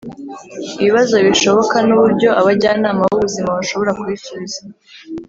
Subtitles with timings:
[0.81, 4.59] Ibibazo bishoboka n uburyo abajyanama b ubuzima bashobora kubisubiza